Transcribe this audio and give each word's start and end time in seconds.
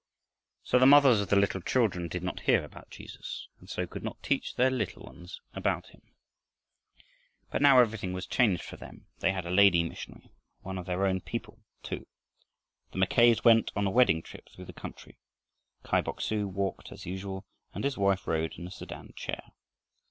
So 0.63 0.79
the 0.79 0.87
mothers 0.87 1.21
of 1.21 1.29
the 1.29 1.35
little 1.35 1.61
children 1.61 2.07
did 2.07 2.23
not 2.23 2.39
hear 2.39 2.63
about 2.63 2.89
Jesus 2.89 3.47
and 3.59 3.69
so 3.69 3.85
could 3.85 4.01
not 4.01 4.23
teach 4.23 4.55
their 4.55 4.71
little 4.71 5.03
ones 5.03 5.39
about 5.53 5.89
him. 5.89 6.01
But 7.51 7.61
now 7.61 7.77
everything 7.79 8.11
was 8.11 8.25
changed 8.25 8.63
for 8.63 8.77
them. 8.77 9.05
They 9.19 9.31
had 9.31 9.45
a 9.45 9.51
lady 9.51 9.83
missionary, 9.87 10.23
and 10.23 10.31
one 10.61 10.77
of 10.79 10.87
their 10.87 11.05
own 11.05 11.21
people 11.21 11.59
too. 11.83 12.07
The 12.93 12.97
Mackays 12.97 13.43
went 13.43 13.71
on 13.75 13.85
a 13.85 13.91
wedding 13.91 14.23
trip 14.23 14.49
through 14.49 14.65
the 14.65 14.73
country. 14.73 15.19
Kai 15.83 16.01
Bok 16.01 16.19
su 16.19 16.47
walked, 16.47 16.91
as 16.91 17.05
usual, 17.05 17.45
and 17.75 17.83
his 17.83 17.95
wife 17.95 18.25
rode 18.25 18.53
in 18.53 18.65
a 18.65 18.71
sedan 18.71 19.13
chair. 19.15 19.51